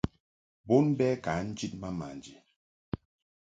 [0.67, 2.35] Bon bɛ ka njid ma manji.